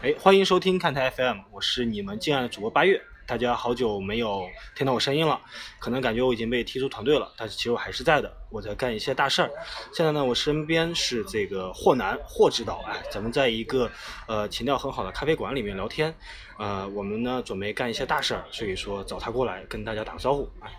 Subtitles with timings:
[0.00, 3.02] 哎，欢迎收听看台 FM，我是你们敬爱的主播八月。
[3.26, 5.40] 大家好久没有听到我声音了，
[5.80, 9.50] 可能感觉我已经被踢出团队了，但是其实我还是在的，我在干一些大事儿。
[9.92, 13.90] 现在呢，我身边是这个霍南霍指导，哎，咱们在一个
[14.28, 16.14] 呃情调很好的咖啡馆里面聊天，
[16.60, 20.48] 呃，我们呢准备干一些大事儿，所以说找他过来跟大家打个招呼。
[20.60, 20.70] 哎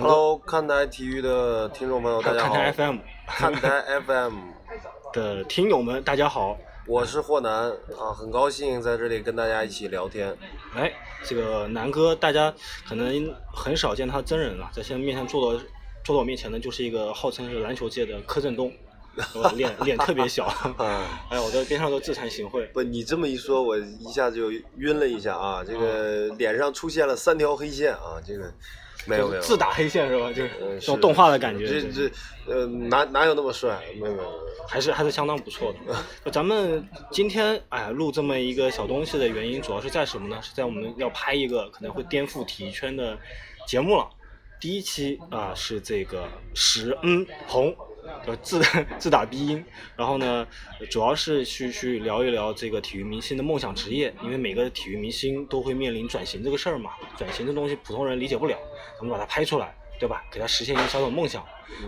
[0.00, 2.54] ，Hello，看台体育的听众朋友，大家好。
[2.54, 2.98] 看台 FM
[3.28, 4.34] 看台 FM
[5.14, 6.58] 的听友们，大家好。
[6.86, 10.36] 我是霍南啊，很高兴在这里跟大家一起聊天。
[10.74, 10.92] 哎，
[11.24, 12.52] 这个南哥，大家
[12.86, 15.60] 可能很少见他真人了，在现在面前坐到
[16.04, 18.70] 坐到我面前的，就是一个号称是篮球界的柯震东，
[19.54, 20.44] 脸 脸特别小，
[21.30, 22.70] 哎，我在边上都自惭形秽。
[22.72, 28.52] 不，你这么一说，我一下就晕了一下啊，这个脸上出现了三条黑线啊，这个。
[29.06, 30.32] 没有没有，自打黑线是吧？
[30.32, 30.50] 就是
[30.80, 31.66] 这种动画的感觉。
[31.66, 32.10] 这这
[32.46, 33.80] 呃，哪哪有那么帅？
[34.00, 34.32] 没有没有，
[34.68, 36.30] 还是还是相当不错的。
[36.32, 40.38] 咱们今天哎录这么一个小东西的原因，主要是在什么呢？
[40.42, 43.18] 是在我们要拍一个可能会颠覆体育圈的
[43.66, 44.08] 节目了。
[44.60, 47.74] 第一期啊是这个史恩鹏。
[48.26, 48.62] 就自
[48.98, 49.64] 自打鼻音，
[49.96, 50.46] 然后呢，
[50.90, 58.56] 主要是去去聊一聊这个体育明星的梦想职业，因为每个体育明星都会面临转型这个事儿嘛，转型这东西普通人理解不了，
[58.98, 60.24] 咱们把它拍出来，对吧？
[60.30, 61.44] 给他实现一个小小梦想。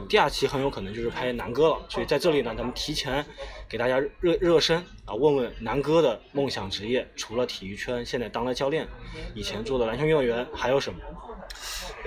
[0.09, 3.25] 第二期很有可能就是拍南哥了，所以在这里呢，咱们提前
[3.69, 8.89] 给大家热热身啊，问问南哥的梦想职业，除了体育圈，现在当了教练，
[9.34, 10.98] 以前做的篮球运动员，还有什么？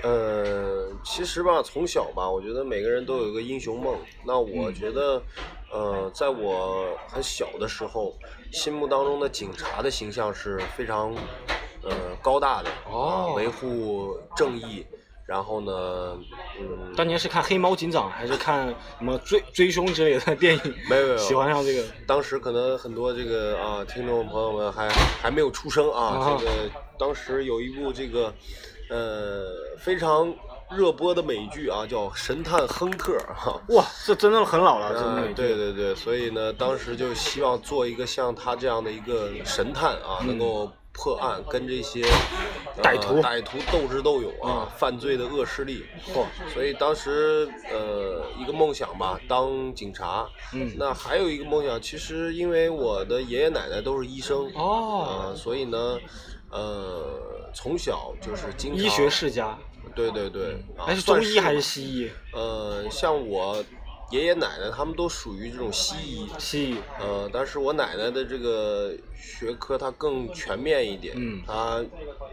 [0.02, 3.98] 呃，其实吧，从小吧，我觉得每个人都有一个英雄梦。
[4.24, 5.22] 那我觉得，
[5.70, 8.16] 呃，在我很小的时候，
[8.50, 11.14] 心目当中的警察的形象是非常
[11.82, 14.86] 呃高大的，哦，维护正义。
[15.26, 16.18] 然后呢，
[16.58, 18.66] 嗯，当年是看《黑猫警长》还是看
[18.98, 20.74] 什么追追凶之类的电影？
[20.88, 21.84] 没有没 有，喜欢上这个。
[22.06, 26.36] 当时可能很多这个啊，听众朋友们还还没有出生啊。
[26.38, 26.50] 这个
[26.98, 28.32] 当时有一部这个。
[28.90, 29.46] 呃，
[29.78, 30.34] 非常
[30.68, 33.60] 热播的美剧啊，叫《神探亨特》哈。
[33.68, 35.32] 哇，这真的很老了，真的。
[35.32, 42.02] 对对对，所以呢，当时就希望做一个像他这样的一个神探啊，能够破案，跟这些
[42.82, 45.84] 歹徒歹徒斗智斗勇啊，犯罪的恶势力。
[46.12, 46.24] 嚯！
[46.52, 50.28] 所以当时呃，一个梦想吧，当警察。
[50.52, 50.74] 嗯。
[50.76, 54.50] 那还有一个梦想，其实因为我的爷爷奶奶都是医生。
[54.56, 55.32] 哦。
[55.32, 55.96] 啊，所以呢。
[56.50, 59.56] 呃，从小就是经医学世家，
[59.94, 62.10] 对对对，还是中医还是西医？
[62.32, 63.62] 呃，像我
[64.10, 66.76] 爷爷奶奶他们都属于这种西医，西医。
[66.98, 71.82] 呃，但是我奶奶的这个学科她更全面一点，嗯，她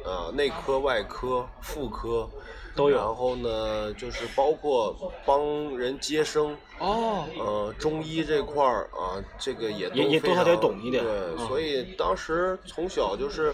[0.04, 2.30] 呃内科、外科、妇科。
[2.76, 13.52] 都有，然后呢，就是包括帮人接生哦，呃，中医这块儿啊，这个也也也多少得懂一点，对，所以当时从小就是，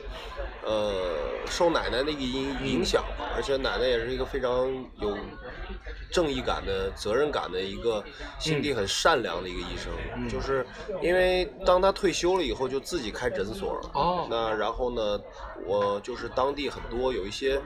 [0.65, 4.69] 呃，受奶奶的一个影影响吧，而且奶奶也是一个非常
[4.99, 5.17] 有
[6.13, 8.03] 正义感的、责任感的一个
[8.39, 10.65] 心地很善良的一个医生，就是
[11.01, 15.19] 因为当他退休了以后，就自己开诊所了，哦，那然后呢，
[15.65, 17.59] 我就是当地很多有一些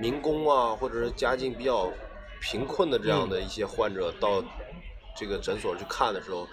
[0.00, 1.88] 民工啊，或者是家境比较
[2.40, 4.42] 贫困的这样的一些患者到
[5.14, 6.48] 这个诊所去看的时候，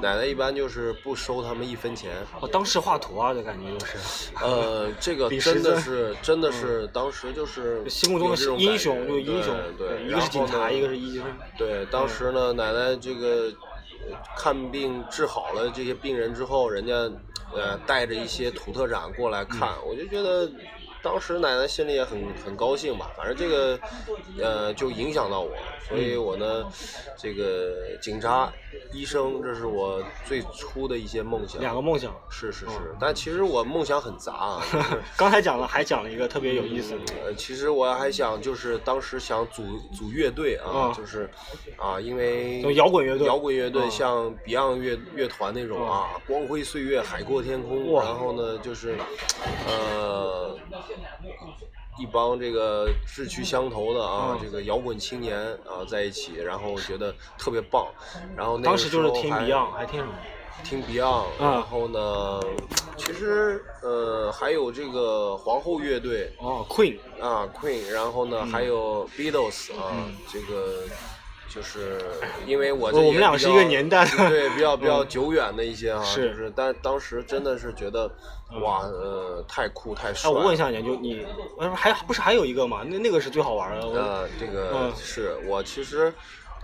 [0.00, 2.12] 奶奶一般就是不收他们一分钱。
[2.40, 3.96] 哦，当时画图啊，这感觉就是。
[4.40, 9.56] 呃，这个 真的是，真的是当时就是心目中的英雄，就英雄。
[9.78, 11.24] 对，一个是警察，一个是医生。
[11.56, 13.52] 对，当时呢，奶奶这个
[14.36, 16.94] 看病治好了这些病人之后，人家
[17.54, 20.50] 呃带着一些土特产过来看，我就觉得。
[21.04, 23.78] 当时奶奶心里也很很高兴吧，反正这个，
[24.42, 25.50] 呃，就影响到我，
[25.86, 26.64] 所以我呢，
[27.18, 28.50] 这个警察、
[28.90, 31.60] 医生，这是我最初的一些梦想。
[31.60, 32.10] 两个梦想。
[32.30, 34.62] 是是是，但其实我梦想很杂啊。
[35.14, 37.00] 刚才讲了，还讲了一个特别有意思的。
[37.22, 39.62] 呃，其实我还想，就是当时想组
[39.94, 41.30] 组乐队啊，就是，
[41.76, 48.96] 啊，因为摇滚乐队，摇滚乐队像 Beyond 乐乐团那种啊，光辉岁月，海阔天空，然后呢，就是，
[49.68, 50.58] 呃。
[51.98, 57.86] 一帮这个志趣相投的啊，这个摇滚青年啊在一起，然后觉得特别棒。
[58.36, 60.12] 然后当时就是听 Beyond，还听什么？
[60.64, 61.26] 听 Beyond。
[61.38, 62.40] 然后呢，
[62.96, 66.32] 其实呃还有这个皇后乐队。
[66.38, 66.98] 哦，Queen。
[67.20, 67.88] 啊，Queen。
[67.90, 69.92] 然后呢还有 Beatles 啊，
[70.32, 70.82] 这个。
[71.48, 71.98] 就是
[72.46, 78.10] 因为我我们俩是一个年代， 对比较比较久远的一些哈，是，就是但当时真的是觉得
[78.62, 80.30] 哇呃太酷太帅。
[80.30, 81.24] 那我问一下你，就你
[81.74, 82.82] 还不是还有一个嘛？
[82.84, 83.86] 那那个是最好玩的。
[83.86, 86.12] 呃，这个是我其实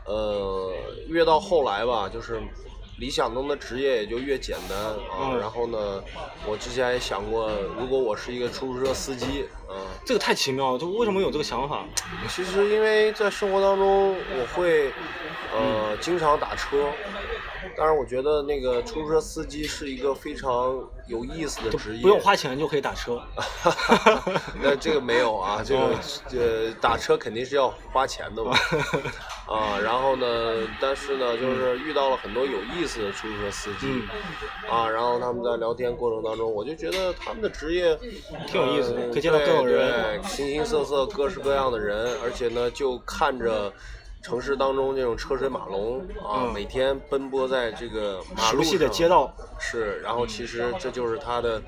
[0.06, 0.72] 呃
[1.08, 2.40] 越到后来吧，就是
[3.00, 5.32] 理想中的职业也就越简单啊。
[5.32, 6.04] 嗯然后呢，
[6.46, 11.86] 我之前也想过，如果我是一个出租车司机嗯，这个太奇妙了，就为什么有这个想法？
[12.28, 14.92] 其实因为在生活当中，我会
[15.52, 16.92] 呃经常打车。
[17.80, 23.18] 当然，我觉得那个出租车司机是一个非常有意思的职业，不用花钱就可以打车。
[24.60, 25.94] 那这个没有啊，这个
[26.30, 28.54] 嗯呃打车肯定是要花钱的嘛。
[29.48, 30.26] 啊，然后呢，
[30.78, 37.96] 但是呢，就是遇到了很多有意思的出租车司机，嗯啊，然后他们在聊天过程当中，我就觉得他们的职业
[38.46, 43.72] 挺有意思的呃可以见到各种对人对形形色色、各式各样的人，而且呢，就看着。
[44.22, 51.62] 城市当中这种车水马龙啊，嗯每天奔波在这个马路熟悉的街道，是，然后其实这就是他的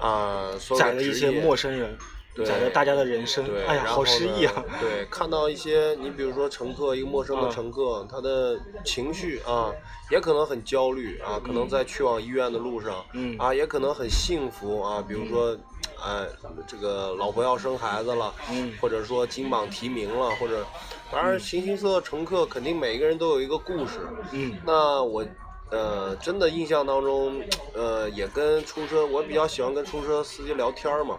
[0.00, 1.98] 啊，所有载了一些陌生人，
[2.34, 3.64] 对载着大家的人生对，。
[3.64, 4.64] 哎呀，好诗意啊！
[4.80, 9.72] 对，看到一些你比如说乘客，一个陌生的嗯乘客，他的情绪啊，
[10.10, 15.56] 也可能很焦虑啊，可能在去往医院的路上，嗯啊，也可能很幸福啊，比如说。
[16.04, 16.26] 哎，
[16.66, 18.72] 这个老婆要生孩子了，嗯。
[18.80, 20.64] 或者说金榜题名了，或者，
[21.10, 24.56] 反正形形色色乘客肯定每一个人都有一个故事，嗯。
[24.64, 25.26] 那我
[25.70, 27.42] 呃真的印象当中，
[27.74, 31.18] 呃也跟出租车，我比较喜欢跟出租车司机聊天儿嘛。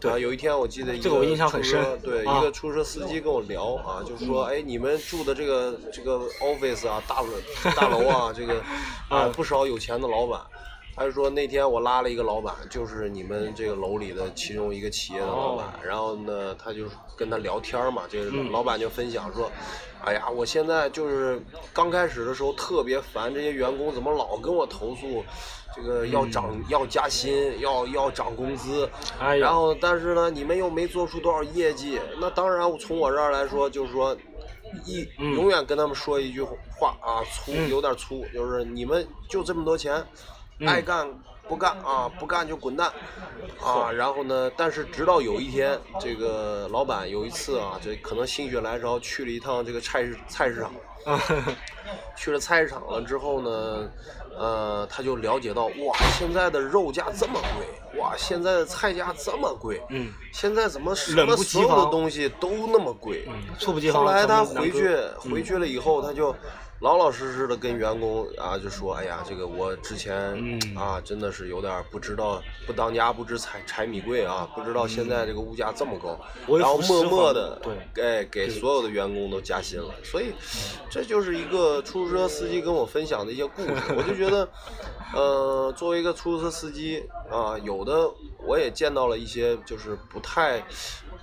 [0.00, 0.10] 对。
[0.10, 2.38] 啊，有一天我记得一这个我印象很出租车深对，啊。
[2.38, 7.28] 一个出租车司机跟我聊啊，就是说，哎，你们住的这个这个 office 啊，大楼
[7.76, 8.54] 大楼啊，这个
[9.08, 9.32] 啊啊。
[9.34, 10.40] 不少有钱的老板。
[10.96, 15.72] 他就说那天我拉了一个老板，就是你们这个楼里的其中一个企业的老板，哦。
[15.82, 16.84] 然后呢，他就
[17.16, 18.52] 跟他聊天嘛，这个嗯。
[18.52, 19.50] 老板就分享说，
[20.04, 21.42] 哎呀，我现在就是
[21.72, 25.24] 刚开始的时候特别烦这些员工怎么老跟我投诉，
[25.74, 28.88] 这个要涨、要加薪，要要涨工资，
[29.18, 34.16] 然后但是呢，你们又没做出多少业绩，那当然从我这儿来说，就是说。
[34.84, 35.34] 一嗯。
[35.36, 37.70] 永远跟他们说一句话啊，粗嗯。
[37.70, 40.06] 有点粗，就是你们就这么多钱，嗯
[40.66, 41.08] 爱干
[41.48, 42.90] 不干啊，不干就滚蛋
[43.62, 43.90] 啊。
[43.92, 50.72] 然后呢，但是直到有一天，这个老板有一次啊，这可能心血来潮去了一趟这个菜市菜市场，
[51.04, 51.20] 啊，
[52.16, 53.90] 去了菜市场了之后呢，
[54.38, 63.28] 呃，他就了解到哇，现在的肉价这么贵，哇，现在的菜价这么贵，嗯现在怎么什么所有的东西都那么贵？
[63.28, 64.02] 嗯，猝不及防。
[64.02, 66.34] 后来他回去嗯回去了以后，他就
[66.84, 76.20] 老老实实的跟员工啊就说：“哎呀，这个我之前嗯啊真的是有点不知道，不当家不知柴柴米贵啊，不知道现在这个物价这么高。
[76.46, 79.94] 微然后默默的对哎给所有的员工都加薪了。
[80.04, 80.34] 所以
[80.90, 84.46] 这就是一个出租车司机跟我分享的一些故事，我就觉得。
[85.14, 88.10] 呃，作为一个出租车司机啊，有的
[88.44, 90.60] 我也见到了一些就是不太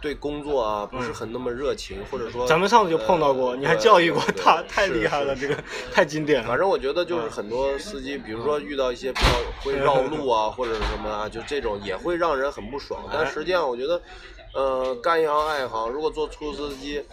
[0.01, 5.55] 对工作啊不是很那么热情，或者说嗯咱们上次就碰到过，呃你还教育过他，太厉害了，这个
[5.93, 6.47] 太经典了。
[6.47, 9.27] 反正我觉得就是很多司机，比如说遇到一些比较
[9.63, 13.03] 会绕路啊， 或者什么啊，就这种也会让人很不爽。
[13.13, 14.01] 但实际上，我觉得，
[14.55, 17.03] 呃，干一行爱一行，如果做出租车司机，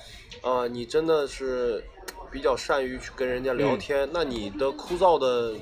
[0.40, 1.84] 啊、你真的是
[2.30, 5.52] 比较善于去跟人家聊天，那你的枯燥的。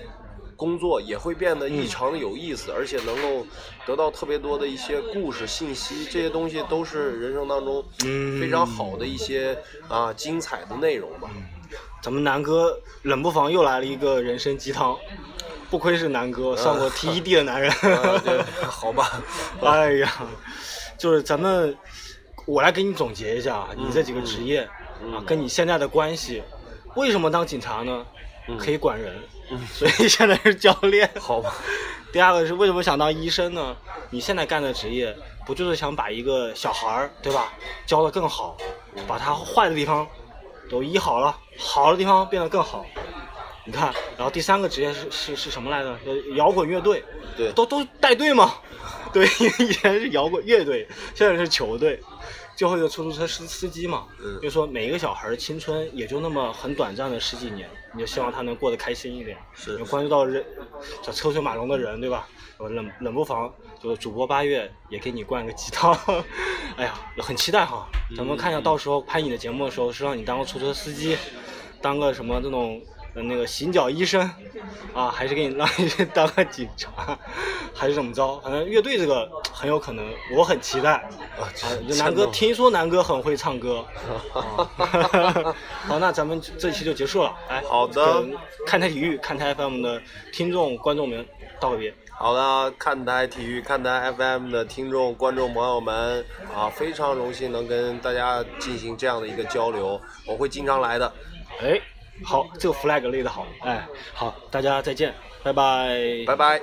[0.57, 3.47] 工作也会变得异常的有意思，而且能够
[3.87, 8.41] 得到特别多的一些故事信息，这些东西都是人生当中嗯。
[8.41, 9.57] 非常好的一些
[9.89, 11.31] 啊精彩的内容吧。
[12.03, 14.97] 咱们南哥冷不防又来了一个人生鸡汤，
[15.69, 17.71] 不愧是南哥，上过 TED 的男人。
[17.99, 19.21] 啊，对，好吧，
[19.61, 20.13] 哎呀，
[20.97, 21.77] 就是咱们，
[22.47, 24.61] 我来给你总结一下啊，你这几个职业
[25.13, 26.43] 啊，跟你现在的关系，
[26.95, 28.07] 为什么当警察呢？
[28.59, 29.15] 可以管人，
[29.73, 31.11] 所以现在是教练。
[31.19, 31.53] 好吧。
[32.13, 33.77] 第二个是为什么想当医生呢？
[34.11, 37.53] 你现在干的职业，不就是想把一个小孩儿，对吧，
[37.85, 38.57] 教得更好，
[39.07, 40.07] 把他坏的地方
[40.71, 42.87] 都医好了，好的地方变得更好。
[43.65, 45.91] 你看，然后第三个职业是是是什么来着？
[46.07, 47.05] 呃摇滚乐队，
[47.37, 48.55] 对都都带队嘛。
[49.13, 49.27] 对，
[49.59, 52.01] 以前是摇滚乐队，现在是球队。
[52.57, 59.37] 最后一个出租车司司机嘛，嗯就说每一个小孩的青春也就那么很短暂的十几年，你就希望他能过得开心一点。
[59.53, 60.45] 是你关注到人
[61.03, 62.27] 小车水马龙的人，对吧？
[62.59, 65.95] 我冷冷不防就是主播八月也给你灌个鸡汤，
[66.79, 67.87] 哎呀，很期待哈。
[68.17, 71.19] 咱们看一下到时候拍你的节目的时候，是让你当个出租车司机，
[71.83, 74.21] 当个什么那种呃那个行脚医生
[74.95, 77.19] 啊，还是给你让你去当个警察，
[77.75, 78.39] 还是怎么着？
[78.41, 80.05] 反正乐队这个很有可能，
[80.37, 80.93] 我很期待。
[80.93, 81.67] 啊啊，
[81.99, 83.85] 南哥听说南哥很会唱歌，
[84.33, 85.55] 啊
[85.87, 87.35] 好，那咱们这期就结束了。
[87.49, 88.25] 哎，好的
[88.67, 90.01] 看台体育、看台 FM 的
[90.33, 91.27] 听众、观众们
[91.61, 91.95] 道个别。
[92.19, 101.13] 好的，看台体育、看台 FM 的听众、观众朋友们啊，非常荣幸能跟大家进行这样的一个交流，我会经常来的。
[101.61, 101.79] 哎，
[102.25, 106.61] 好，这个 flag 立的好，哎，好，大家再见，拜拜，拜拜。